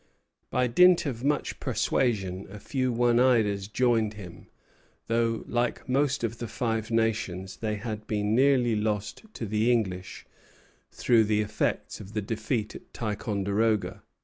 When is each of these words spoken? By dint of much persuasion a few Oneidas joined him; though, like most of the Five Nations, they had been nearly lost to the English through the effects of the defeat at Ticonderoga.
By 0.49 0.65
dint 0.65 1.05
of 1.05 1.23
much 1.23 1.59
persuasion 1.59 2.47
a 2.49 2.57
few 2.59 2.91
Oneidas 2.91 3.67
joined 3.71 4.15
him; 4.15 4.47
though, 5.05 5.43
like 5.47 5.87
most 5.87 6.23
of 6.23 6.39
the 6.39 6.47
Five 6.47 6.89
Nations, 6.89 7.57
they 7.57 7.75
had 7.75 8.07
been 8.07 8.33
nearly 8.33 8.75
lost 8.75 9.21
to 9.35 9.45
the 9.45 9.71
English 9.71 10.25
through 10.89 11.25
the 11.25 11.41
effects 11.41 11.99
of 11.99 12.13
the 12.13 12.21
defeat 12.23 12.73
at 12.73 12.91
Ticonderoga. 12.95 14.01